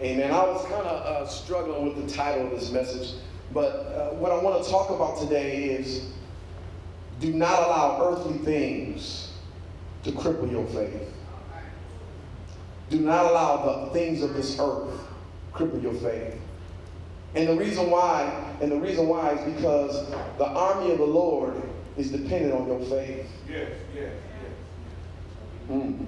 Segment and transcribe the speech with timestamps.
[0.00, 0.30] Amen.
[0.30, 3.20] I was kind of uh, struggling with the title of this message,
[3.52, 6.10] but uh, what I want to talk about today is
[7.20, 9.32] do not allow earthly things
[10.04, 11.12] to cripple your faith.
[12.88, 14.98] Do not allow the things of this earth
[15.52, 16.34] cripple your faith.
[17.34, 21.62] And the reason why, and the reason why is because the army of the Lord
[21.98, 23.26] is dependent on your faith.
[23.48, 24.12] Yes, yes,
[24.42, 25.70] yes.
[25.70, 26.06] Mm.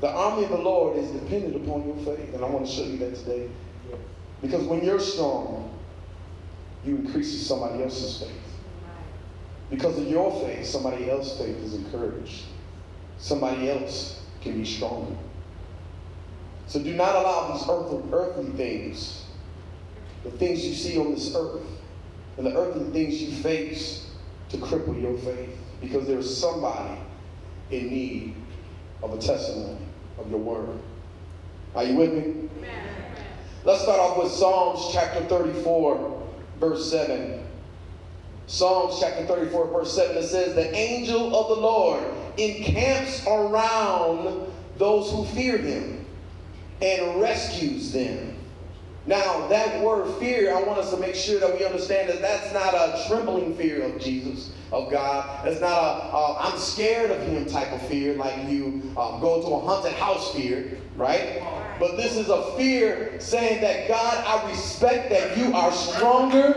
[0.00, 2.34] The army of the Lord is dependent upon your faith.
[2.34, 3.48] And I want to show you that today.
[4.40, 5.76] Because when you're strong,
[6.84, 8.30] you increase somebody else's faith.
[9.70, 12.44] Because of your faith, somebody else's faith is encouraged.
[13.18, 15.16] Somebody else can be stronger.
[16.68, 19.24] So do not allow these earthly, earthly things,
[20.22, 21.66] the things you see on this earth,
[22.36, 24.10] and the earthly things you face
[24.50, 25.50] to cripple your faith.
[25.80, 26.98] Because there's somebody
[27.70, 28.34] in need
[29.02, 29.78] of a testimony
[30.18, 30.78] of your word.
[31.74, 32.48] Are you with me?
[33.64, 36.22] Let's start off with Psalms chapter 34,
[36.58, 37.44] verse 7.
[38.46, 42.02] Psalms chapter 34, verse 7, it says, The angel of the Lord
[42.38, 44.46] encamps around
[44.78, 46.06] those who fear him
[46.80, 48.37] and rescues them.
[49.08, 52.52] Now, that word fear, I want us to make sure that we understand that that's
[52.52, 55.48] not a trembling fear of Jesus of God.
[55.48, 59.46] It's not a I'm scared of him type of fear, like you um, go to
[59.46, 61.42] a haunted house fear, right?
[61.80, 66.56] But this is a fear saying that God, I respect that you are stronger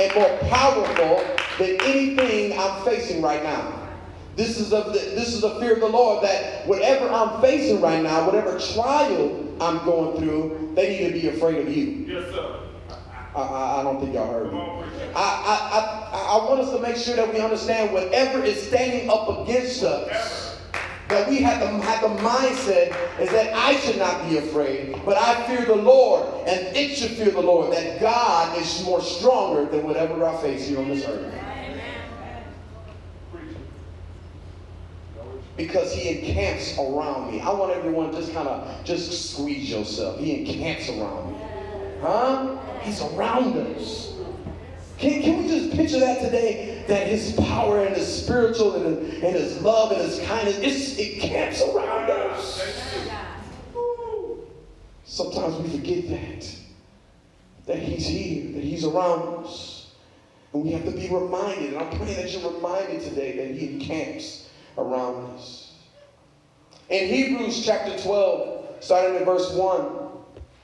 [0.00, 1.24] and more powerful
[1.60, 3.81] than anything I'm facing right now.
[4.34, 8.02] This is a this is a fear of the Lord that whatever I'm facing right
[8.02, 12.06] now, whatever trial I'm going through, they need to be afraid of you.
[12.08, 12.58] Yes, sir.
[13.34, 14.58] I, I, don't think y'all heard me.
[15.14, 19.08] I, I, I, I want us to make sure that we understand whatever is standing
[19.08, 20.60] up against us,
[21.08, 25.16] that we have to have the mindset is that I should not be afraid, but
[25.16, 29.64] I fear the Lord, and it should fear the Lord, that God is more stronger
[29.64, 31.32] than whatever I face here on this earth.
[35.66, 37.40] Because he encamps around me.
[37.40, 40.18] I want everyone to just kind of just squeeze yourself.
[40.18, 41.38] He encamps around me.
[42.00, 42.56] Huh?
[42.80, 44.14] He's around us.
[44.98, 46.84] Can, can we just picture that today?
[46.88, 51.20] That his power and his spiritual and, and his love and his kindness, it's, it
[51.20, 52.60] camps around us.
[55.04, 56.56] Sometimes we forget that.
[57.66, 59.92] That he's here, that he's around us.
[60.52, 63.74] And we have to be reminded, and I'm praying that you're reminded today that he
[63.74, 64.41] encamps
[64.78, 65.72] around us.
[66.88, 69.86] In Hebrews chapter 12, starting in verse 1,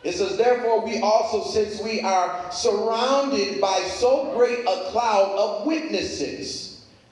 [0.04, 5.66] it says, Therefore, we also, since we are surrounded by so great a cloud of
[5.66, 6.67] witnesses,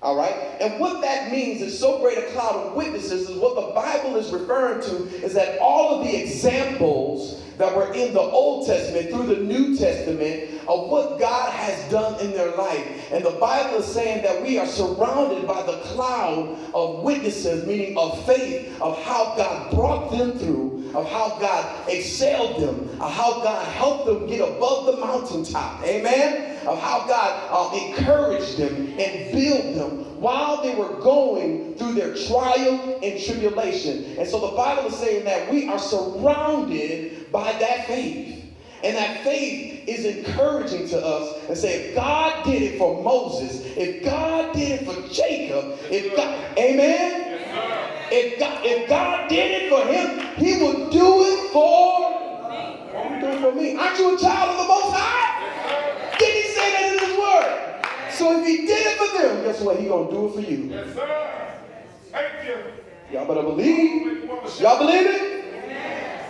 [0.06, 0.34] all right?
[0.61, 4.15] And what that means is so great a cloud of witnesses is what the Bible
[4.15, 9.11] is referring to is that all of the examples that were in the Old Testament
[9.11, 13.11] through the New Testament of what God has done in their life.
[13.11, 17.99] And the Bible is saying that we are surrounded by the cloud of witnesses, meaning
[17.99, 23.43] of faith, of how God brought them through, of how God excelled them, of how
[23.43, 25.83] God helped them get above the mountaintop.
[25.83, 26.56] Amen?
[26.66, 32.15] Of how God uh, encouraged them and built them while they were going through their
[32.15, 34.16] trial and tribulation.
[34.19, 38.44] And so the Bible is saying that we are surrounded by that faith.
[38.82, 43.62] And that faith is encouraging to us and say, if God did it for Moses,
[43.76, 47.26] if God did it for Jacob, if God, amen?
[48.10, 52.10] If God, if God did it for him, he would do it for
[52.50, 53.21] me.
[53.21, 53.76] do it for me.
[53.76, 56.16] Aren't you a child of the Most High?
[56.19, 58.06] Did he say that in his word?
[58.16, 59.78] So if he did it for them, guess what?
[59.78, 60.56] He gonna do it for you.
[60.65, 61.53] Yes, sir.
[62.10, 62.56] Thank you.
[63.12, 64.25] Y'all better believe.
[64.59, 65.37] Y'all believe it?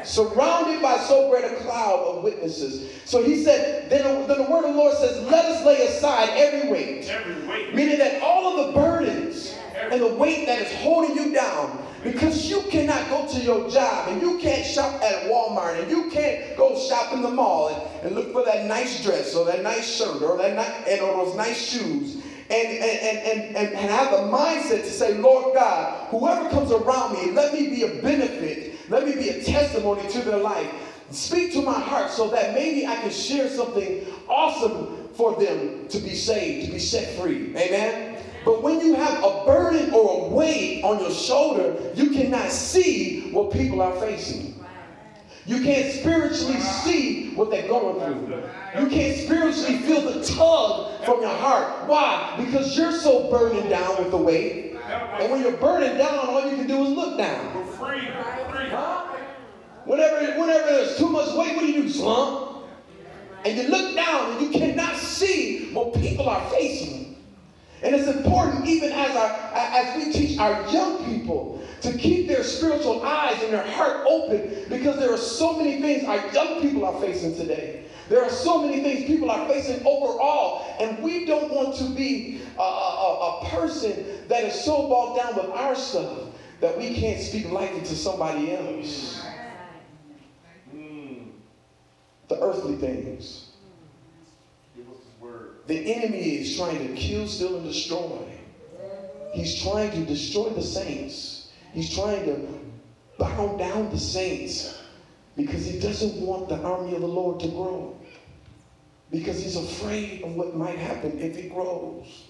[0.06, 2.90] surrounded by so great a cloud of witnesses.
[3.04, 6.30] So he said, then, then the word of the Lord says, let us lay aside
[6.30, 7.08] every weight.
[7.08, 7.74] Every weight.
[7.74, 9.54] Meaning that all of the burdens
[9.90, 14.08] and the weight that is holding you down, because you cannot go to your job
[14.08, 18.06] and you can't shop at Walmart and you can't go shop in the mall and,
[18.06, 21.24] and look for that nice dress or that nice shirt or that ni- and or
[21.24, 22.16] those nice shoes
[22.48, 27.14] and, and, and, and, and have the mindset to say, Lord God, whoever comes around
[27.14, 30.70] me, let me be a benefit let me be a testimony to their life.
[31.10, 35.98] Speak to my heart so that maybe I can share something awesome for them to
[35.98, 37.56] be saved, to be set free.
[37.56, 38.05] Amen?
[38.46, 43.32] But when you have a burden or a weight on your shoulder, you cannot see
[43.32, 44.64] what people are facing.
[45.46, 48.42] You can't spiritually see what they're going through.
[48.80, 51.88] You can't spiritually feel the tug from your heart.
[51.88, 52.34] Why?
[52.38, 54.76] Because you're so burdened down with the weight.
[55.18, 57.66] And when you're burdened down, all you can do is look down.
[57.72, 58.08] Free.
[59.84, 61.88] Whenever, whenever there's too much weight, what do you do?
[61.88, 62.46] Slump?
[63.46, 67.05] and you look down and you cannot see what people are facing.
[67.82, 72.42] And it's important, even as, our, as we teach our young people, to keep their
[72.42, 76.84] spiritual eyes and their heart open because there are so many things our young people
[76.84, 77.84] are facing today.
[78.08, 82.40] There are so many things people are facing overall, and we don't want to be
[82.56, 86.28] a, a, a person that is so bogged down with our stuff
[86.60, 89.24] that we can't speak life into somebody else.
[92.28, 93.45] The earthly things.
[95.66, 98.22] The enemy is trying to kill, steal, and destroy.
[99.32, 101.52] He's trying to destroy the saints.
[101.72, 102.48] He's trying to
[103.18, 104.80] bow down the saints
[105.36, 107.98] because he doesn't want the army of the Lord to grow.
[109.10, 112.24] Because he's afraid of what might happen if it grows.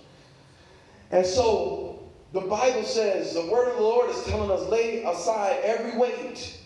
[1.10, 5.60] And so the Bible says the word of the Lord is telling us lay aside
[5.62, 6.60] every weight.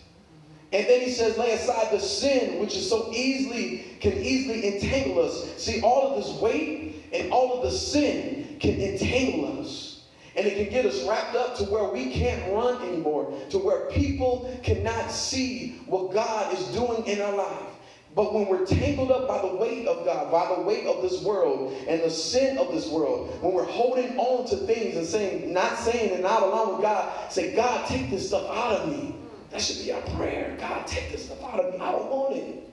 [0.73, 5.25] And then he says, lay aside the sin which is so easily, can easily entangle
[5.25, 5.61] us.
[5.61, 10.05] See, all of this weight and all of the sin can entangle us.
[10.35, 13.89] And it can get us wrapped up to where we can't run anymore, to where
[13.89, 17.75] people cannot see what God is doing in our life.
[18.15, 21.21] But when we're tangled up by the weight of God, by the weight of this
[21.21, 25.53] world and the sin of this world, when we're holding on to things and saying,
[25.53, 29.15] not saying and not along with God, say, God, take this stuff out of me.
[29.51, 30.55] That should be our prayer.
[30.59, 31.79] God, take this stuff out of me.
[31.79, 32.69] I don't want it.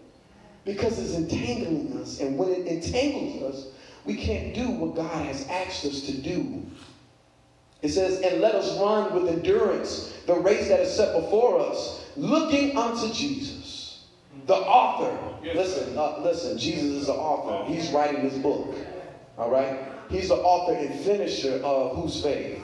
[0.64, 2.20] Because it's entangling us.
[2.20, 3.66] And when it entangles us,
[4.04, 6.64] we can't do what God has asked us to do.
[7.82, 12.04] It says, and let us run with endurance the race that is set before us,
[12.16, 14.06] looking unto Jesus,
[14.46, 15.16] the author.
[15.54, 17.72] Listen, uh, listen, Jesus is the author.
[17.72, 18.74] He's writing this book.
[19.36, 19.78] All right?
[20.10, 22.62] He's the author and finisher of whose faith?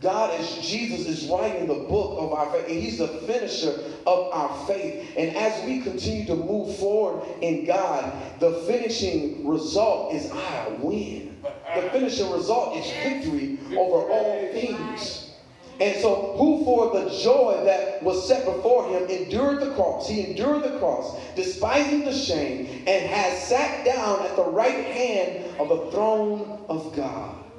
[0.00, 4.32] God is Jesus is writing the book of our faith, and He's the finisher of
[4.32, 5.12] our faith.
[5.16, 8.10] And as we continue to move forward in God,
[8.40, 11.42] the finishing result is our win.
[11.74, 15.32] The finishing result is victory over all things.
[15.80, 20.08] And so, who for the joy that was set before him endured the cross?
[20.08, 25.58] He endured the cross, despising the shame, and has sat down at the right hand
[25.58, 27.49] of the throne of God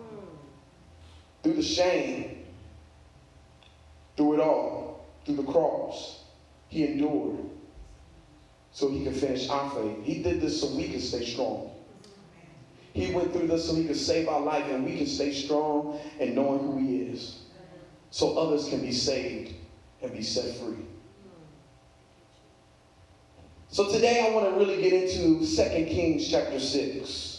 [1.44, 2.46] through the shame,
[4.16, 6.24] through it all, through the cross.
[6.68, 7.38] He endured
[8.72, 10.04] so he could finish our faith.
[10.04, 11.72] He did this so we could stay strong.
[12.94, 16.00] He went through this so he could save our life and we can stay strong
[16.20, 17.40] and knowing who he is.
[18.10, 19.54] So others can be saved
[20.02, 20.86] and be set free.
[23.70, 27.31] So today I want to really get into 2 Kings chapter 6.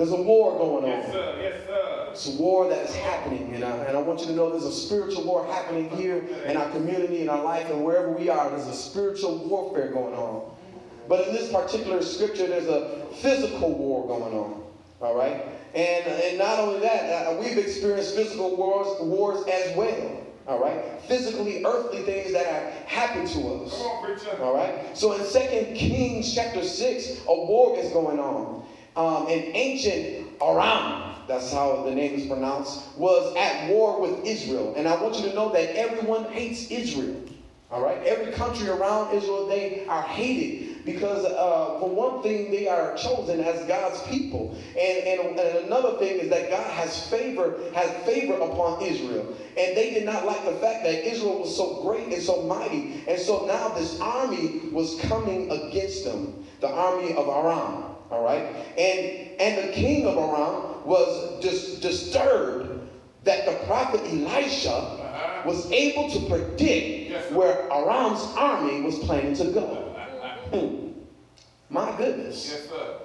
[0.00, 0.90] There's a war going on.
[0.90, 1.38] Yes, sir.
[1.42, 2.08] Yes, sir.
[2.12, 4.64] It's a war that is happening, and I, and I want you to know there's
[4.64, 8.48] a spiritual war happening here in our community, in our life, and wherever we are,
[8.48, 10.56] there's a spiritual warfare going on.
[11.06, 14.62] But in this particular scripture, there's a physical war going on.
[15.02, 15.44] All right?
[15.74, 20.26] And, and not only that, uh, we've experienced physical wars, wars as well.
[20.46, 20.82] All right?
[21.08, 23.76] Physically, earthly things that have happened to us.
[23.76, 24.40] Come on.
[24.40, 24.96] All right?
[24.96, 28.64] So in 2 Kings chapter 6, a war is going on.
[29.00, 34.74] Um, in ancient Aram, that's how the name is pronounced, was at war with Israel.
[34.76, 37.16] And I want you to know that everyone hates Israel.
[37.70, 37.96] All right?
[38.04, 43.40] Every country around Israel, they are hated because, uh, for one thing, they are chosen
[43.40, 44.54] as God's people.
[44.78, 49.34] And, and, and another thing is that God has favor, has favor upon Israel.
[49.56, 53.02] And they did not like the fact that Israel was so great and so mighty.
[53.08, 57.89] And so now this army was coming against them, the army of Aram.
[58.10, 58.42] All right?
[58.76, 62.88] And and the king of Aram was just disturbed
[63.24, 69.44] that the prophet Elisha was able to predict Yes, where Aram's army was planning to
[69.52, 69.64] go.
[70.52, 70.92] Hmm.
[71.68, 72.50] My goodness.
[72.50, 72.96] Yes, sir.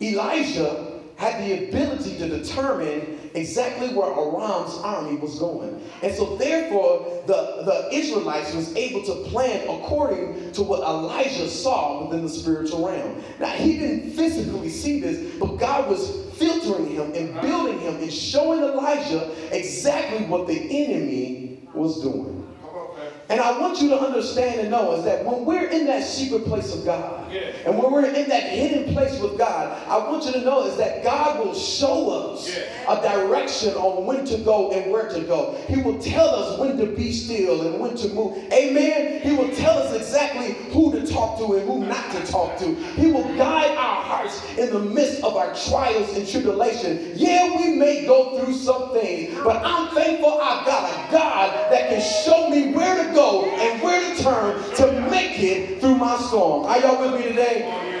[0.00, 5.80] Elijah had the ability to determine exactly where Aram's army was going.
[6.02, 12.04] And so therefore, the, the Israelites was able to plan according to what Elijah saw
[12.04, 13.22] within the spiritual realm.
[13.38, 18.12] Now, he didn't physically see this, but God was filtering him and building him and
[18.12, 22.46] showing Elijah exactly what the enemy was doing.
[22.60, 23.12] Come on, man.
[23.28, 26.44] And I want you to understand and know is that when we're in that secret
[26.44, 27.50] place of God, Yeah.
[27.66, 30.76] and when we're in that hidden place with God, I want you to know is
[30.76, 32.92] that God will show us Yeah.
[32.92, 35.56] a direction on when to go and where to go.
[35.68, 38.36] He will tell us when to be still and when to move.
[38.52, 39.20] Amen.
[39.22, 42.74] He will tell us exactly who to talk to and who not to talk to.
[42.74, 47.12] He will guide our hearts in the midst of our trials and tribulation.
[47.16, 51.88] Yeah, we may go through some things, but I'm thankful I've got a God that
[51.88, 56.16] can show me where to go and where to turn to make it through my
[56.28, 56.64] storm.
[56.66, 58.00] Are y'all with me today?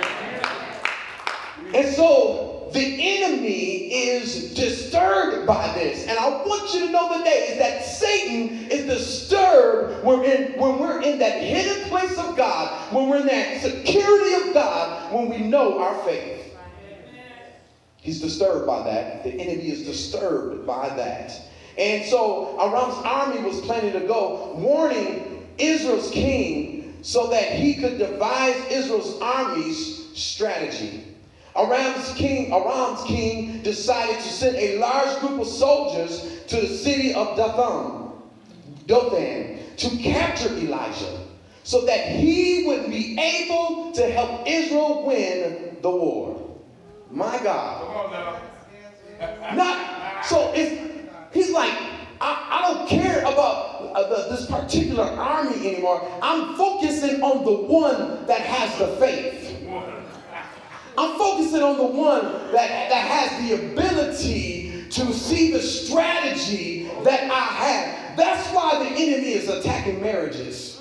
[1.74, 6.06] And so the enemy is disturbed by this.
[6.06, 10.60] And I want you to know today is that Satan is disturbed when we're, in,
[10.60, 15.12] when we're in that hidden place of God, when we're in that security of God,
[15.12, 16.56] when we know our faith.
[17.96, 19.24] He's disturbed by that.
[19.24, 21.32] The enemy is disturbed by that.
[21.78, 27.98] And so Aram's army was planning to go, warning Israel's king so that he could
[27.98, 31.04] devise Israel's army's strategy.
[31.54, 37.12] Aram's king, Aram's king decided to send a large group of soldiers to the city
[37.12, 38.10] of Dathan,
[38.86, 41.20] Dothan to capture Elijah
[41.62, 46.58] so that he would be able to help Israel win the war.
[47.10, 47.86] My God.
[47.86, 48.12] Come on
[49.20, 49.54] now.
[49.54, 50.72] Not so it's
[51.34, 51.72] he's like,
[52.20, 56.06] I, I don't care about Uh, the, this particular army anymore.
[56.20, 59.56] I'm focusing on the one that has the faith.
[60.98, 67.30] I'm focusing on the one that, that has the ability to see the strategy that
[67.30, 68.16] I have.
[68.16, 70.80] That's why the enemy is attacking marriages.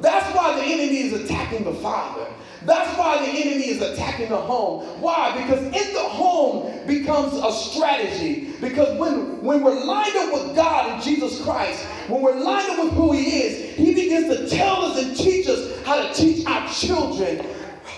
[0.00, 2.26] That's why the enemy is attacking the father.
[2.64, 5.00] That's why the enemy is attacking the home.
[5.00, 5.36] Why?
[5.40, 8.54] Because in the home becomes a strategy.
[8.60, 9.13] Because when,
[9.44, 13.12] when we're lined up with God and Jesus Christ, when we're lined up with who
[13.12, 17.46] He is, He begins to tell us and teach us how to teach our children.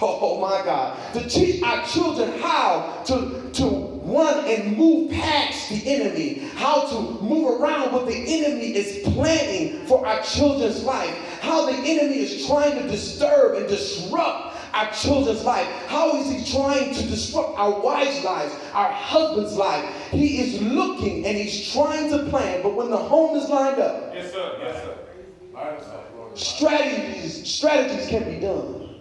[0.02, 0.98] Oh my God.
[1.14, 7.00] To teach our children how to, to run and move past the enemy, how to
[7.22, 12.44] move around what the enemy is planning for our children's life, how the enemy is
[12.46, 15.66] trying to disturb and disrupt our children's life.
[15.86, 19.84] How is he trying to disrupt our wives' lives, our husband's life?
[20.10, 24.14] He is looking and he's trying to plan, but when the home is lined up,
[24.14, 24.58] Yes, sir.
[24.60, 26.34] Yes, sir.
[26.34, 29.00] strategies, strategies can be done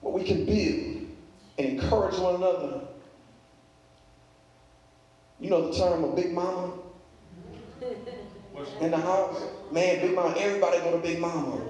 [0.00, 1.08] where we can build
[1.58, 2.82] and encourage one another.
[5.40, 6.74] You know the term of Big Mama
[8.80, 9.42] in the house?
[9.72, 11.60] Man, Big Mama, everybody go to Big Mama.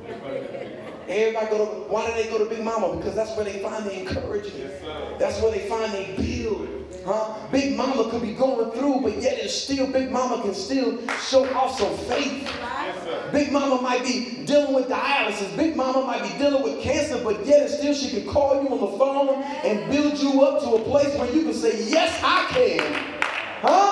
[1.09, 2.97] Everybody go to, why do they go to Big Mama?
[2.97, 4.73] Because that's where they find the encouragement.
[4.83, 6.69] Yes, that's where they find they build.
[7.05, 7.35] Huh?
[7.53, 11.49] Big Mama could be going through, but yet it's still, Big Mama can still show
[11.55, 12.43] also faith.
[12.43, 15.57] Yes, Big Mama might be dealing with dialysis.
[15.57, 18.81] Big Mama might be dealing with cancer, but yet still she can call you on
[18.81, 22.47] the phone and build you up to a place where you can say, Yes, I
[22.51, 23.17] can.
[23.63, 23.86] Huh?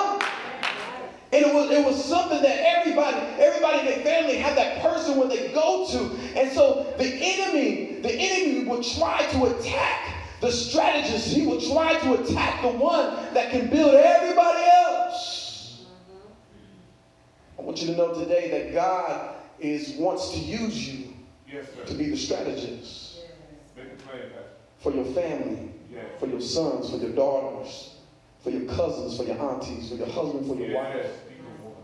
[1.35, 5.17] And it was, it was something that everybody, everybody in their family had that person
[5.17, 6.39] where they go to.
[6.39, 11.27] And so the enemy, the enemy will try to attack the strategist.
[11.35, 15.85] He will try to attack the one that can build everybody else.
[17.59, 21.13] I want you to know today that God is wants to use you
[21.51, 23.19] yes, to be the strategist
[23.75, 24.49] Make it plain, Pastor.
[24.79, 26.03] for your family, Yes.
[26.19, 27.95] for your sons, for your daughters,
[28.43, 30.95] for your cousins, for your aunties, for your husband, for your wife.
[30.97, 31.07] Yes.
[31.25, 31.75] Speak the word.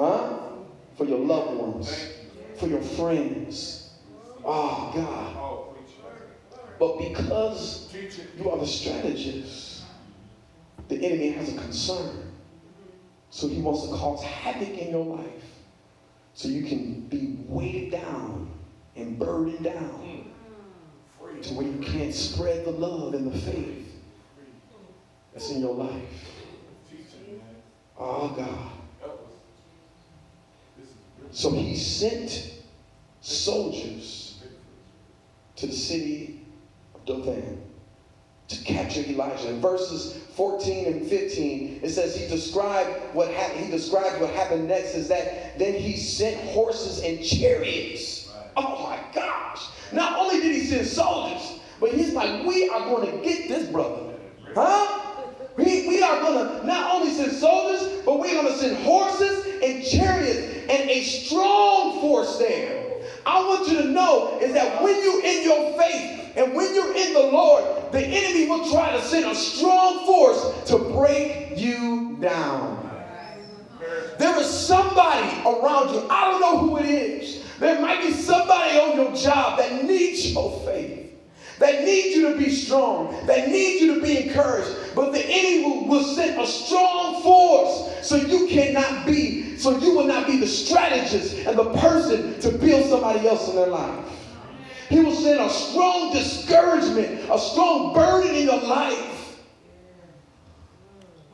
[0.00, 0.38] Huh?
[0.96, 2.08] For your loved ones,
[2.58, 3.90] for your friends.
[4.42, 5.36] Oh, God.
[6.78, 7.94] But because
[8.38, 9.82] you are the strategist,
[10.88, 12.32] the enemy has a concern.
[13.28, 15.44] So he wants to cause havoc in your life
[16.32, 18.50] so you can be weighted down
[18.96, 20.32] and burdened down
[21.42, 24.00] to where you can't spread the love and the faith
[25.34, 26.32] that's in your life.
[27.98, 28.70] Oh, God.
[29.00, 29.34] Help us.
[30.78, 31.19] This is good.
[31.32, 32.52] So he sent
[33.20, 34.42] soldiers
[35.56, 36.40] to the city
[36.94, 37.62] of Dothan
[38.48, 39.48] to capture Elijah.
[39.48, 43.66] In verses 14 and 15, it says he described what happened.
[43.66, 48.32] He described what happened next is that then he sent horses and chariots.
[48.56, 49.68] Oh my gosh.
[49.92, 53.68] Not only did he send soldiers, but he's like, we are going to get this
[53.68, 54.14] brother.
[54.54, 54.98] Huh?
[55.56, 59.46] We, we are going to not only send soldiers, but we're going to send horses
[59.62, 60.38] and chariots
[60.68, 62.80] and a strong force there.
[63.26, 66.96] I want you to know is that when you're in your faith and when you're
[66.96, 72.16] in the Lord, the enemy will try to send a strong force to break you
[72.20, 72.86] down.
[74.18, 76.06] There is somebody around you.
[76.10, 77.44] I don't know who it is.
[77.58, 81.12] There might be somebody on your job that needs your faith,
[81.58, 84.94] that needs you to be strong, that needs you to be encouraged.
[84.94, 89.94] But the enemy will, will send a strong force so you cannot be, so you
[89.94, 94.06] will not be the strategist and the person to build somebody else in their life.
[94.88, 99.38] He will send a strong discouragement, a strong burden in your life.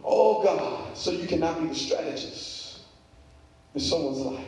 [0.04, 2.80] Oh God, so you cannot be the strategist
[3.75, 4.45] in someone's life.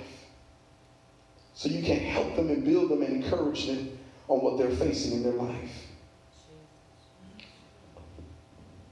[1.54, 5.12] So you can't help them and build them and encourage them on what they're facing
[5.12, 5.86] in their life.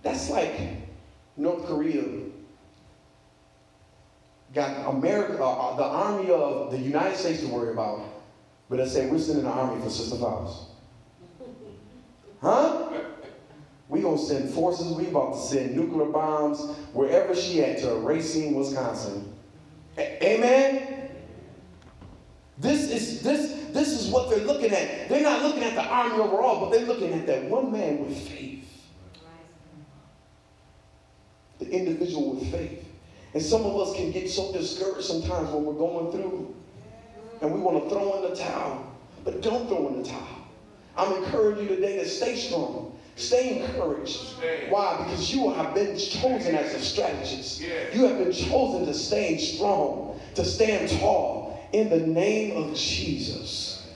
[0.02, 0.58] That's like
[1.36, 2.04] North Korea
[4.56, 8.02] got America, uh, uh, the army of the United States to worry about,
[8.70, 10.70] but they say we're sending an army for Sister Faust.
[12.40, 13.02] Huh?
[13.88, 14.92] We gonna send forces.
[14.92, 16.60] We about to send nuclear bombs
[16.92, 19.32] wherever she at to Racine, Wisconsin.
[19.98, 21.10] A- Amen.
[22.58, 25.08] This is this this is what they're looking at.
[25.08, 28.16] They're not looking at the army overall, but they're looking at that one man with
[28.16, 28.64] faith.
[31.58, 32.85] The individual with faith.
[33.36, 36.54] And some of us can get so discouraged sometimes when we're going through
[37.42, 38.96] and we want to throw in the towel.
[39.26, 40.48] But don't throw in the towel.
[40.96, 42.98] I'm encouraging you today to stay strong.
[43.16, 44.16] Stay encouraged.
[44.70, 45.04] Why?
[45.04, 47.60] Because you have been chosen as a strategist.
[47.60, 53.86] You have been chosen to stay strong, to stand tall in the name of Jesus.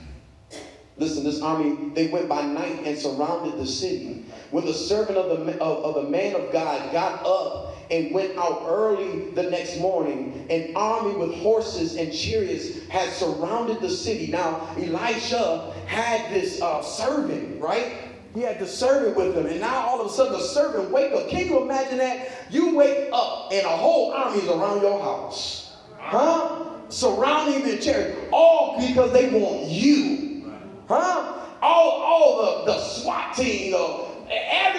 [0.99, 4.27] Listen, this army, they went by night and surrounded the city.
[4.51, 8.37] When the servant of the, of, of the man of God got up and went
[8.39, 14.29] out early the next morning, an army with horses and chariots had surrounded the city.
[14.29, 17.95] Now, Elisha had this uh, servant, right?
[18.35, 21.13] He had the servant with him, and now all of a sudden the servant wake
[21.13, 21.29] up.
[21.29, 22.47] Can you imagine that?
[22.49, 26.67] You wake up and a whole army is around your house, huh?
[26.89, 30.53] Surrounding the chariot, all because they want you,
[30.89, 31.39] huh?
[31.61, 34.11] All, all the, the SWAT team, the,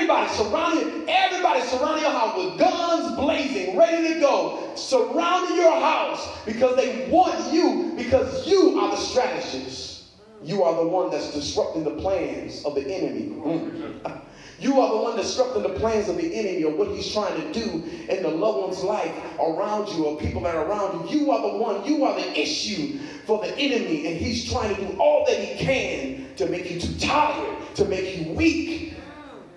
[0.02, 6.28] everybody surrounding, everybody surrounding your house with guns blazing, ready to go, surrounding your house
[6.44, 10.06] because they want you, because you are the strategist.
[10.44, 14.02] You are the one that's disrupting the plans of the enemy.
[14.60, 17.52] You are the one disrupting the plans of the enemy or what he's trying to
[17.52, 21.22] do in the loved one's life around you or people that are around you.
[21.22, 24.80] You are the one, you are the issue for the enemy, and he's trying to
[24.80, 28.94] do all that he can to make you too tired, to make you weak.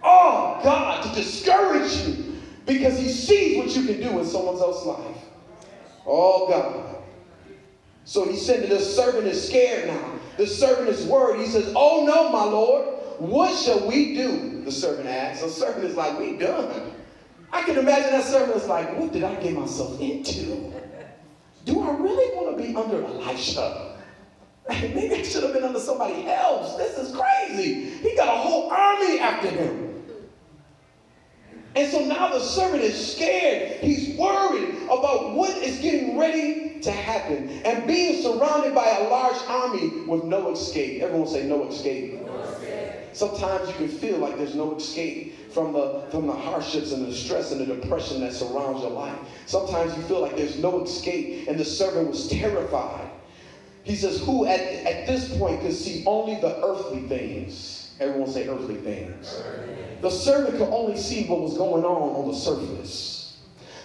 [0.05, 2.37] Oh, God, to discourage you
[2.67, 5.17] because he sees what you can do in someone else's life.
[6.07, 6.95] Oh, God.
[8.05, 10.13] So he said to the servant is scared now.
[10.37, 11.41] The servant is worried.
[11.41, 12.87] He says, Oh no, my Lord,
[13.19, 14.63] what shall we do?
[14.65, 15.43] The servant asks.
[15.43, 16.93] The servant is like, We done.
[17.51, 20.73] I can imagine that servant is like, What did I get myself into?
[21.65, 23.97] Do I really want to be under Elisha?
[24.69, 26.77] Maybe I should have been under somebody else.
[26.77, 27.91] This is crazy.
[27.91, 29.94] He got a whole army after him.
[31.77, 33.81] And so now the servant is scared.
[33.81, 39.41] He's worried about what is getting ready to happen and being surrounded by a large
[39.49, 41.03] army with no escape.
[41.03, 42.21] Everyone say no escape.
[42.25, 42.93] No escape.
[43.13, 47.15] Sometimes you can feel like there's no escape from the, from the hardships and the
[47.15, 49.17] stress and the depression that surrounds your life.
[49.47, 53.09] Sometimes you feel like there's no escape, and the servant was terrified.
[53.85, 57.84] He says, Who at, at this point could see only the earthly things?
[58.01, 59.43] Everyone say earthly things.
[60.01, 63.37] The servant could only see what was going on on the surface.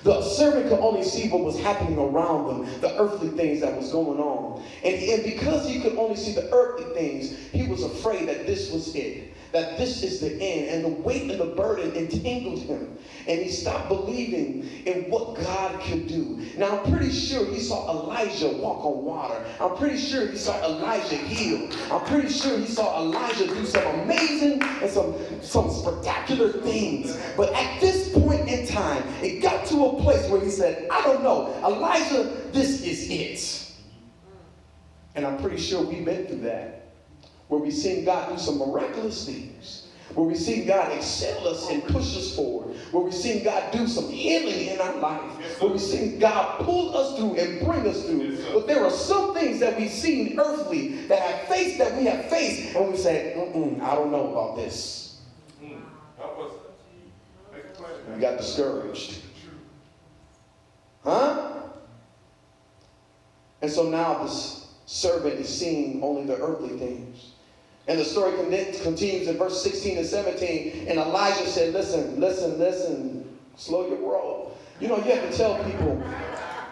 [0.03, 3.91] The servant could only see what was happening around them, the earthly things that was
[3.91, 4.63] going on.
[4.83, 8.71] And, and because he could only see the earthly things, he was afraid that this
[8.71, 10.69] was it that this is the end.
[10.69, 12.97] And the weight and the burden entangled him.
[13.27, 16.45] And he stopped believing in what God could do.
[16.57, 19.43] Now, I'm pretty sure he saw Elijah walk on water.
[19.59, 21.69] I'm pretty sure he saw Elijah heal.
[21.91, 27.17] I'm pretty sure he saw Elijah do some amazing and some, some spectacular things.
[27.35, 31.01] But at this point in time, it got to a place where he said, I
[31.01, 33.65] don't know, Elijah, this is it.
[35.15, 36.78] And I'm pretty sure we've been through that
[37.49, 41.83] where we've seen God do some miraculous things, where we've seen God excel us and
[41.83, 45.81] push us forward, where we've seen God do some healing in our life, where we've
[45.81, 48.37] seen God pull us through and bring us through.
[48.53, 52.25] But there are some things that we've seen earthly that have faced that we have
[52.29, 55.21] faced, and we say, I don't know about this.
[58.13, 59.21] We got discouraged.
[61.03, 61.53] Huh?
[63.61, 67.33] And so now this servant is seeing only the earthly things.
[67.89, 68.33] And the story
[68.83, 70.87] continues in verse 16 and 17.
[70.87, 74.55] And Elijah said, Listen, listen, listen, slow your roll.
[74.79, 75.95] You know, you have to tell people,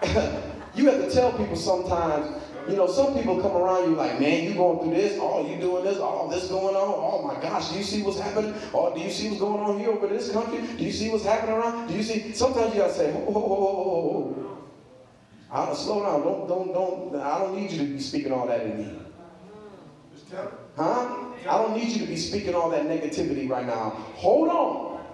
[0.76, 4.44] you have to tell people sometimes, you know, some people come around you like, man,
[4.44, 7.70] you going through this, oh, you doing this, oh, this going on, oh my gosh,
[7.70, 8.54] do you see what's happening?
[8.72, 10.62] Oh, do you see what's going on here over this country?
[10.78, 11.88] Do you see what's happening around?
[11.88, 12.32] Do you see?
[12.34, 14.54] Sometimes you gotta say, oh, oh,
[15.52, 15.74] oh.
[15.74, 16.22] slow down.
[16.22, 17.16] Don't, don't, don't.
[17.20, 19.07] I don't need you to be speaking all that in me.
[20.76, 21.26] Huh?
[21.50, 23.92] I don't need you to be speaking all that negativity right now.
[24.16, 25.06] Hold on.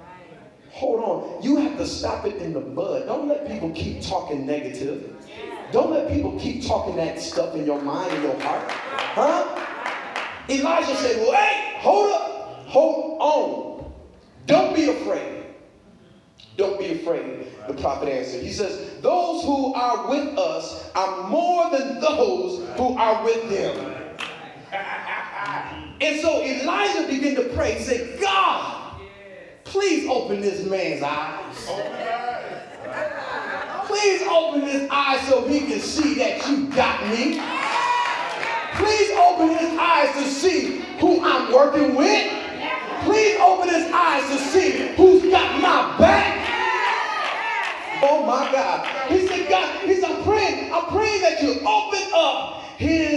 [0.72, 1.44] Hold on.
[1.44, 3.06] You have to stop it in the bud.
[3.06, 5.16] Don't let people keep talking negative.
[5.72, 8.72] Don't let people keep talking that stuff in your mind and your heart.
[8.72, 9.64] Huh?
[10.50, 13.94] Elijah said, Wait, hold up, hold on.
[14.46, 15.46] Don't be afraid.
[16.58, 18.44] Don't be afraid, the prophet answered.
[18.44, 23.93] He says, Those who are with us are more than those who are with them.
[24.74, 27.80] And so Elijah began to pray.
[27.80, 29.00] Said, God,
[29.64, 31.70] please open this man's eyes.
[33.88, 37.40] Please open his eyes so he can see that you got me.
[38.76, 42.32] Please open his eyes to see who I'm working with.
[43.04, 46.40] Please open his eyes to see who's got my back.
[48.02, 48.88] Oh my God.
[49.12, 53.13] He said, God, he said, I'm praying, I'm praying that you open up his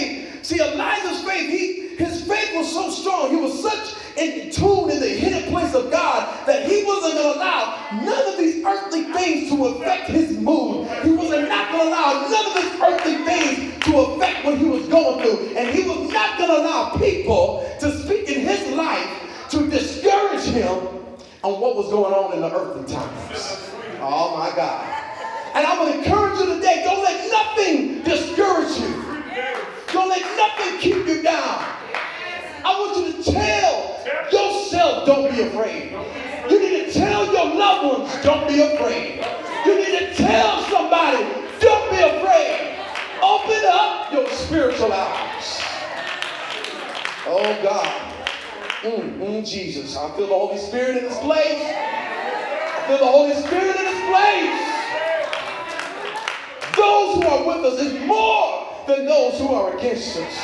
[0.00, 4.90] faith, see, Elijah's faith, he his faith was so strong, he was such in tune
[4.90, 8.64] in the hidden place of God that he wasn't going to allow none of these
[8.64, 10.88] earthly things to affect his mood.
[11.02, 14.64] He was not going to allow none of these earthly things to affect what he
[14.64, 15.56] was going through.
[15.56, 20.44] And he was not going to allow people to speak in his life to discourage
[20.44, 20.68] him
[21.42, 23.70] on what was going on in the earthly times.
[24.00, 24.86] Oh my God.
[25.54, 29.09] And I would encourage you today, don't let nothing discourage you.
[29.92, 31.64] Don't let nothing keep you down.
[32.62, 35.92] I want you to tell yourself, don't be afraid.
[36.50, 39.24] You need to tell your loved ones, don't be afraid.
[39.66, 41.24] You need to tell somebody,
[41.60, 42.78] don't be afraid.
[43.22, 45.60] Open up your spiritual eyes.
[47.26, 48.10] Oh God.
[48.82, 49.96] Mm, mm, Jesus.
[49.96, 51.62] I feel the Holy Spirit in this place.
[51.62, 54.80] I feel the Holy Spirit in this place.
[56.76, 58.29] Those who are with us is more
[58.96, 60.40] than those who are against us.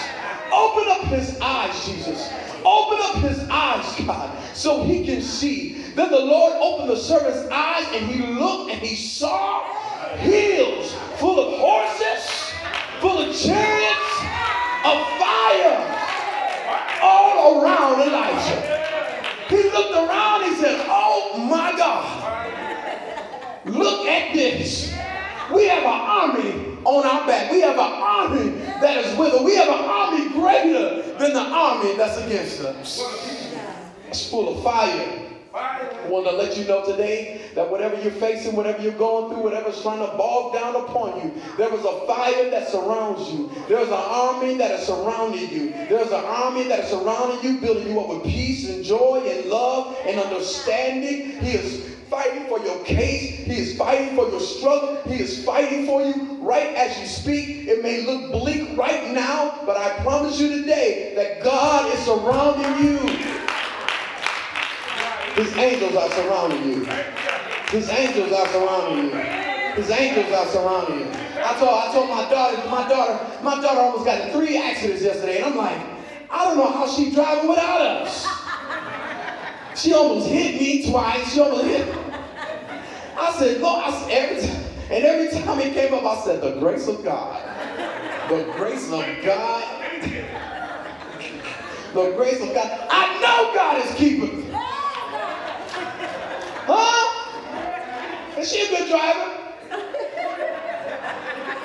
[0.52, 2.30] Open up his eyes, Jesus.
[2.64, 5.82] Open up his eyes, God, so he can see.
[5.94, 9.64] Then the Lord opened the servant's eyes and he looked and he saw
[10.16, 12.52] hills full of horses,
[13.00, 14.18] full of chariots
[14.84, 15.96] of fire
[17.02, 18.72] all around Elijah.
[19.48, 24.92] He looked around, he said, Oh my God, look at this.
[25.52, 27.50] We have an army on our back.
[27.50, 29.42] We have an army that is with us.
[29.42, 33.02] We have an army greater than the army that's against us.
[34.08, 35.25] It's full of fire.
[35.56, 39.42] I want to let you know today that whatever you're facing, whatever you're going through,
[39.42, 43.50] whatever's trying to bog down upon you, there is a fire that surrounds you.
[43.66, 45.70] There's an army that is surrounding you.
[45.70, 49.48] There's an army that is surrounding you, building you up with peace and joy and
[49.48, 51.40] love and understanding.
[51.40, 53.46] He is fighting for your case.
[53.46, 55.00] He is fighting for your struggle.
[55.06, 57.66] He is fighting for you right as you speak.
[57.66, 62.84] It may look bleak right now, but I promise you today that God is surrounding
[62.84, 63.25] you.
[65.36, 66.84] His angels are surrounding you.
[67.68, 69.10] His angels are surrounding you.
[69.74, 71.10] His angels are surrounding you.
[71.44, 75.42] I told I told my daughter, my daughter, my daughter almost got three accidents yesterday,
[75.42, 75.78] and I'm like,
[76.30, 78.26] I don't know how she's driving without us.
[79.74, 81.30] She almost hit me twice.
[81.34, 81.86] She almost hit.
[81.86, 81.92] Me.
[83.18, 86.40] I said, Lord, I said, every time, and every time it came up, I said,
[86.40, 87.42] the grace of God.
[88.30, 89.64] The grace of God.
[91.92, 92.88] the grace of God.
[92.90, 94.65] I know God is keeping me.
[96.66, 98.38] Huh?
[98.38, 99.32] Is she a good driver?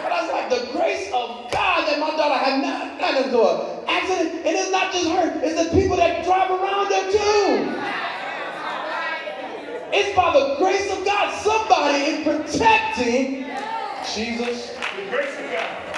[0.04, 3.42] But I was like, the grace of God that my daughter had not gotten into
[3.42, 4.46] an accident.
[4.46, 7.72] And it's not just her, it's the people that drive around there too.
[9.94, 11.34] It's by the grace of God.
[11.42, 13.46] Somebody is protecting
[14.14, 14.78] Jesus.
[14.96, 15.91] The grace of God.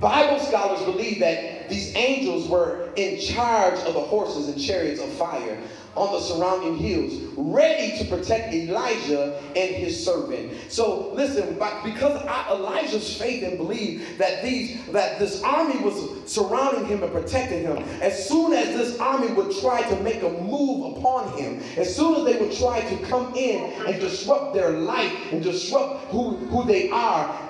[0.00, 5.08] Bible scholars believe that these angels were in charge of the horses and chariots of
[5.10, 5.58] fire
[5.96, 10.52] on the surrounding hills, ready to protect Elijah and his servant.
[10.68, 17.02] So listen, because Elijah's faith and belief that these that this army was surrounding him
[17.02, 21.36] and protecting him, as soon as this army would try to make a move upon
[21.36, 25.42] him, as soon as they would try to come in and disrupt their life and
[25.42, 27.47] disrupt who, who they are,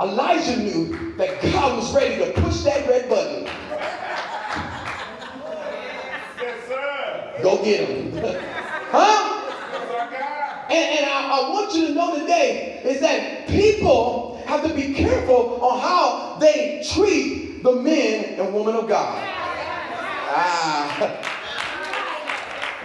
[0.00, 3.44] Elijah knew that God was ready to push that red button.
[6.40, 7.40] Yes, sir.
[7.42, 8.12] Go get him.
[8.90, 9.70] huh?
[9.70, 10.70] That's our God.
[10.70, 14.94] And, and I, I want you to know today is that people have to be
[14.94, 19.18] careful on how they treat the men and women of God.
[20.34, 21.28] Ah.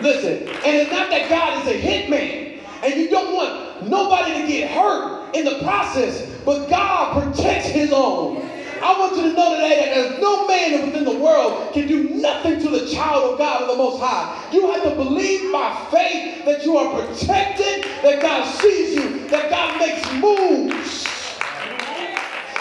[0.01, 2.46] Listen, and it's not that God is a hitman,
[2.83, 7.91] and you don't want nobody to get hurt in the process, but God protects his
[7.91, 8.37] own.
[8.81, 12.09] I want you to know today that there's no man within the world can do
[12.09, 14.49] nothing to the child of God of the Most High.
[14.51, 19.49] You have to believe by faith that you are protected, that God sees you, that
[19.49, 21.07] God makes moves.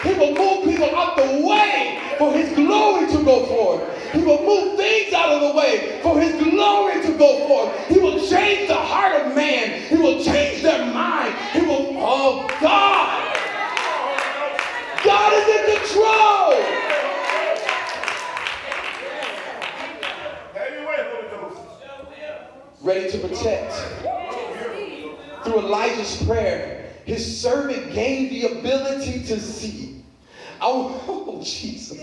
[0.02, 4.12] He will move people out the way for his glory to go forth.
[4.12, 7.88] He will move things out of the way for his glory to go forth.
[7.88, 9.86] He will change the heart of man.
[10.07, 11.35] Will change their mind.
[11.53, 13.35] He will, oh God.
[15.05, 16.53] God is in control.
[22.83, 23.73] Ready to protect.
[25.42, 29.85] Through Elijah's prayer, his servant gained the ability to see.
[30.59, 32.01] Oh, Jesus.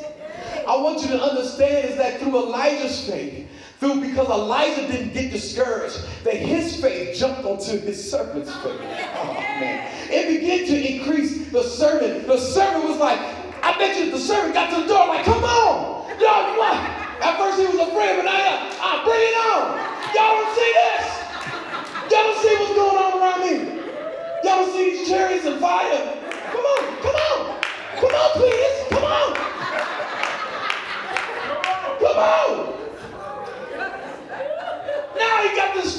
[0.67, 3.47] I want you to understand is that through Elijah's faith,
[3.83, 8.79] through because Elijah didn't get discouraged, that his faith jumped onto his servant's faith.
[9.15, 9.91] Oh man.
[10.09, 12.27] It began to increase the servant.
[12.27, 13.19] The servant was like,
[13.61, 16.07] I bet you the servant got to the door, like, come on.
[16.19, 16.75] Y'all, what?
[17.23, 19.75] At first he was afraid, but now, I ah, bring it on.
[20.15, 21.05] Y'all don't see this?
[22.11, 23.83] Y'all don't see what's going on around me?
[24.43, 26.19] Y'all don't see these chariots and fire?
[26.51, 27.59] Come on, come on.
[27.99, 28.87] Come on, please.
[28.89, 29.33] Come on.
[31.99, 32.73] Come on.
[35.17, 35.43] Now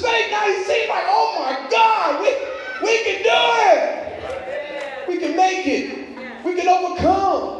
[0.01, 0.31] faith.
[0.31, 5.07] Now he sees like, oh my God, we, we can do it.
[5.07, 6.43] We can make it.
[6.43, 7.55] We can overcome.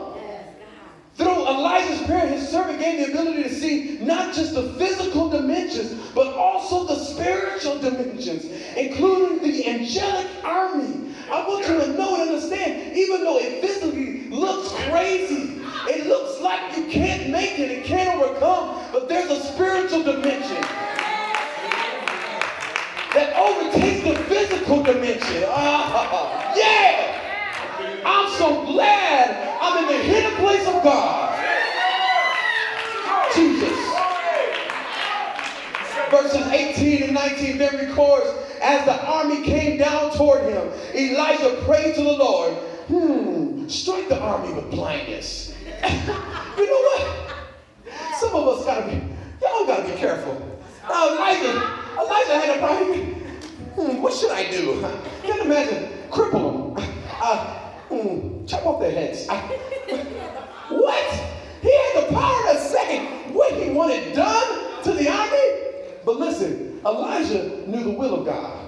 [1.15, 6.12] Through Elijah's prayer, his servant gained the ability to see not just the physical dimensions,
[6.13, 8.43] but also the spiritual dimensions,
[8.76, 11.13] including the angelic army.
[11.32, 16.41] I want you to know and understand, even though it physically looks crazy, it looks
[16.41, 20.95] like you can't make it, it can't overcome, but there's a spiritual dimension
[23.15, 25.45] that overtakes the physical dimension.
[25.47, 28.01] Ah, yeah!
[28.06, 31.32] I'm so glad I'm in the hidden place of God.
[33.34, 33.95] Jesus.
[36.12, 38.30] Verses 18 and 19 then records,
[38.62, 42.54] as the army came down toward him, Elijah prayed to the Lord,
[42.88, 45.56] hmm, strike the army with blindness.
[45.88, 47.34] you know what?
[48.19, 48.97] Some of us gotta be,
[49.41, 50.55] y'all gotta be careful.
[50.89, 53.00] Now Elijah, Elijah had a problem.
[53.76, 54.82] Hmm, what should I do?
[55.24, 56.93] Can't imagine, cripple them.
[57.21, 59.28] Uh, hmm, chop off their heads.
[59.30, 59.38] I,
[60.69, 61.12] what?
[61.62, 65.95] He had the power to say what he wanted done to the army.
[66.06, 68.65] But listen, Elijah knew the will of God.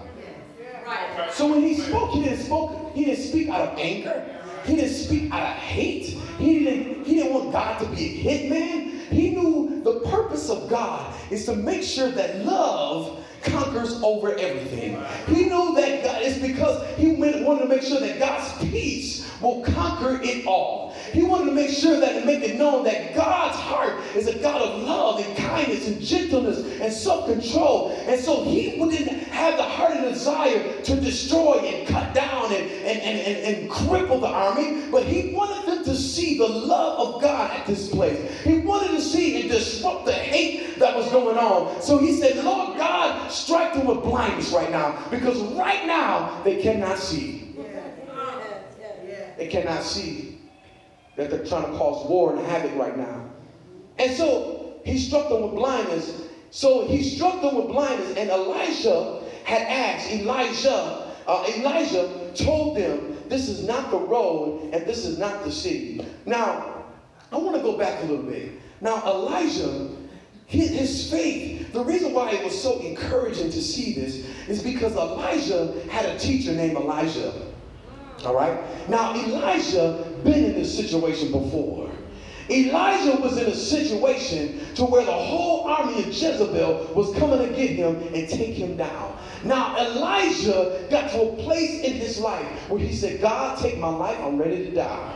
[1.32, 4.37] So when he spoke, he didn't spoke, he didn't speak out of anger.
[4.68, 6.08] He didn't speak out of hate.
[6.38, 9.08] He didn't, he didn't want God to be a hitman.
[9.10, 15.02] He knew the purpose of God is to make sure that love conquers over everything.
[15.28, 19.62] He knew that God, it's because he wanted to make sure that God's peace will
[19.64, 20.94] conquer it all.
[21.12, 24.38] He wanted to make sure that and make it known that God's heart is a
[24.40, 27.92] God of love and kindness and gentleness and self-control.
[28.08, 32.72] And so he didn't have the heart and desire to destroy and cut down and,
[32.72, 37.16] and, and, and, and cripple the army, but he wanted them to see the love
[37.16, 38.42] of God at this place.
[38.42, 41.82] He wanted to see and disrupt the hate that was going on.
[41.82, 46.62] So he said, Lord God, strike them with blindness right now because right now they
[46.62, 47.56] cannot see.
[49.38, 50.40] They cannot see
[51.16, 53.30] that they're trying to cause war and havoc right now.
[54.00, 56.24] And so he struck them with blindness.
[56.50, 63.18] So he struck them with blindness, and Elisha had asked Elijah, uh, Elijah told them,
[63.28, 66.06] This is not the road and this is not the city.
[66.26, 66.86] Now,
[67.32, 68.52] I want to go back a little bit.
[68.80, 69.90] Now, Elijah,
[70.48, 74.94] his, his faith, the reason why it was so encouraging to see this is because
[74.94, 77.34] Elijah had a teacher named Elijah.
[78.26, 78.58] All right?
[78.90, 81.92] Now, Elijah been in this situation before.
[82.50, 87.54] Elijah was in a situation to where the whole army of Jezebel was coming to
[87.54, 89.18] get him and take him down.
[89.44, 93.90] Now, Elijah got to a place in his life where he said, God, take my
[93.90, 95.14] life, I'm ready to die.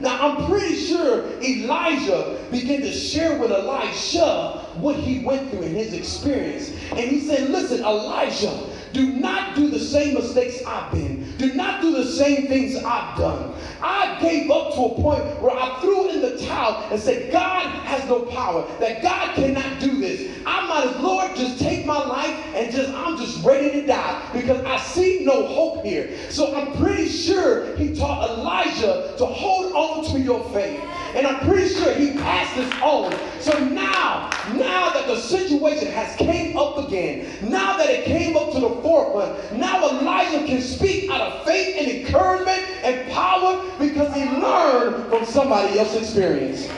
[0.00, 5.74] Now, I'm pretty sure Elijah began to share with Elisha what he went through in
[5.74, 6.70] his experience.
[6.90, 11.36] And he said, Listen, Elijah, do not do the same mistakes I've been.
[11.36, 13.52] Do not do the same things I've done.
[13.82, 17.66] I gave up to a point where I threw in the towel and said, God
[17.84, 20.30] has no power, that God cannot do this.
[20.46, 24.30] I might as Lord just take my life and just, I'm just ready to die
[24.32, 26.16] because I see no hope here.
[26.30, 30.80] So I'm pretty sure he taught Elijah to hold on to your faith.
[31.14, 33.12] And I'm pretty sure he passed this on.
[33.40, 38.52] So now, now that the situation has came up again, now that it came up
[38.52, 44.14] to the forefront, now Elijah can speak out of faith and encouragement and power because
[44.14, 46.68] he learned from somebody else's experience.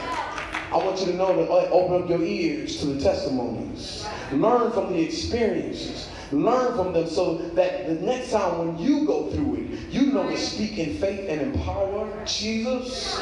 [0.72, 4.04] I want you to know to uh, open up your ears to the testimonies.
[4.32, 6.08] Learn from the experiences.
[6.32, 10.28] Learn from them so that the next time when you go through it, you know
[10.28, 12.10] to speak in faith and in power.
[12.26, 13.18] Jesus.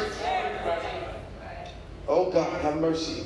[2.08, 3.24] Oh God, have mercy.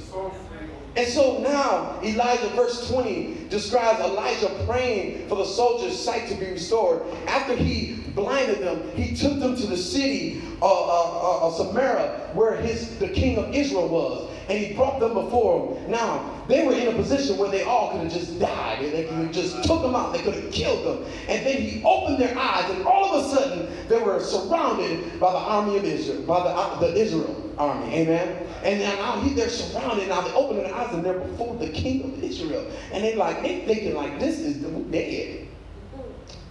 [0.97, 6.47] And so now, Elijah, verse 20, describes Elijah praying for the soldiers' sight to be
[6.47, 7.03] restored.
[7.27, 12.31] After he blinded them, he took them to the city of uh, uh, uh, Samaria,
[12.35, 15.91] where his the king of Israel was, and he brought them before him.
[15.91, 18.81] Now, they were in a position where they all could have just died.
[18.81, 20.13] They could have just took them out.
[20.13, 21.11] They could have killed them.
[21.29, 25.33] And then he opened their eyes, and all of a sudden, they were surrounded by
[25.33, 27.95] the army of Israel, by the, uh, the Israel army.
[27.95, 28.47] Amen.
[28.65, 30.09] And now he, they're surrounded.
[30.09, 32.67] Now they open their eyes, and they're before the king of Israel.
[32.93, 35.49] And they're like they thinking like this is the dead.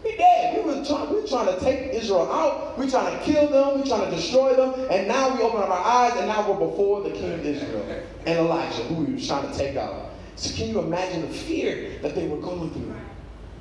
[0.04, 0.66] Dead.
[0.66, 2.78] We were trying, we were trying to take Israel out.
[2.78, 3.80] We're trying to kill them.
[3.80, 4.88] We're trying to destroy them.
[4.90, 8.04] And now we open up our eyes, and now we're before the king of Israel
[8.26, 10.12] and Elijah, who we were trying to take out.
[10.36, 12.94] So can you imagine the fear that they were going through?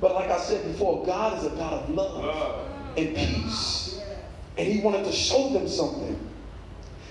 [0.01, 4.01] But like I said before, God is a God of love and peace.
[4.59, 6.19] And he wanted to show them something.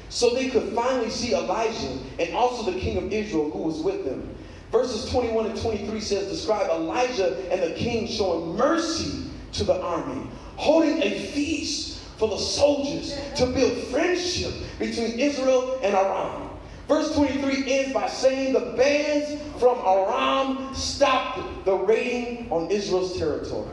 [0.10, 4.06] So they could finally see Elijah and also the king of Israel who was with
[4.06, 4.36] them.
[4.76, 10.30] Verses 21 and 23 says, describe Elijah and the king showing mercy to the army,
[10.58, 16.50] holding a feast for the soldiers to build friendship between Israel and Aram.
[16.90, 23.70] Verse 23 ends by saying the bands from Aram stopped the raiding on Israel's territory.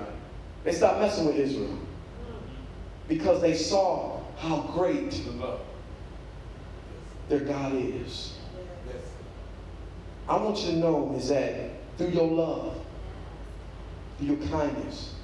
[0.62, 1.76] They stopped messing with Israel
[3.08, 5.20] because they saw how great
[7.28, 8.31] their God is.
[10.28, 12.76] I want you to know is that through your love,
[14.18, 15.14] through your kindness,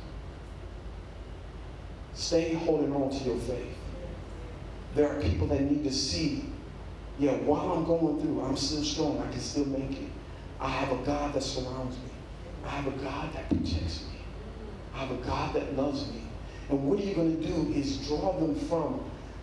[2.15, 3.77] stay holding on to your faith.
[4.95, 6.45] There are people that need to see,
[7.19, 9.19] yeah, while I'm going through, I'm still strong.
[9.19, 10.11] I can still make it.
[10.61, 12.11] I have a God that surrounds me.
[12.65, 14.19] I have a God that protects me.
[14.95, 16.23] I have a God that loves me.
[16.69, 19.01] And what are you going to do is draw them from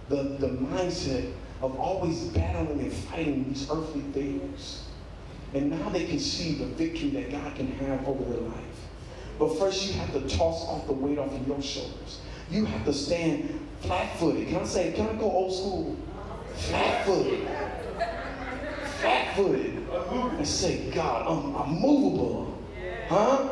[0.09, 4.74] the, the mindset of always battling and fighting these earthly things.
[5.55, 8.57] And now they can see the victory that God can have over their life.
[9.39, 12.19] But first, you have to toss off the weight off of your shoulders.
[12.51, 14.49] You have to stand flat footed.
[14.49, 15.97] Can I say, can I go old school?
[16.55, 17.47] Flat footed.
[18.99, 19.87] Flat footed.
[20.37, 22.61] And say, God, I'm, I'm movable.
[23.07, 23.49] Huh?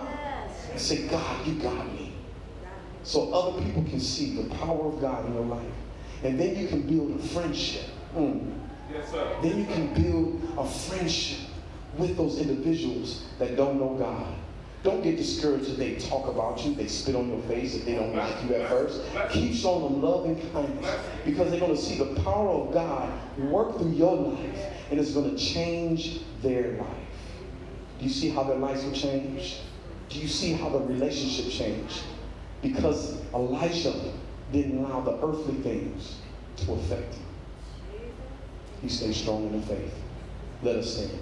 [0.72, 2.12] And say, God, you got me.
[3.04, 5.72] So other people can see the power of God in your life.
[6.24, 7.86] And then you can build a friendship.
[8.14, 8.60] Mm.
[8.92, 9.38] Yes, sir.
[9.42, 11.40] Then you can build a friendship
[11.98, 14.36] with those individuals that don't know God.
[14.84, 17.96] Don't get discouraged if they talk about you, they spit on your face, if they
[17.96, 19.02] don't like you at first.
[19.30, 23.10] Keep showing them love and kindness because they're going to see the power of God
[23.40, 24.60] work through your life
[24.92, 26.88] and it's going to change their life.
[27.98, 29.60] Do you see how their lives will change?
[30.10, 32.04] Do you see how the relationship changed?
[32.62, 33.94] Because Elisha
[34.52, 36.18] didn't allow the earthly things
[36.58, 37.26] to affect him.
[38.82, 39.94] He stayed strong in the faith.
[40.62, 41.18] Let us stand.